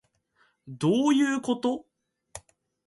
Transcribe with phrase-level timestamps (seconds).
[0.67, 1.85] どういうこと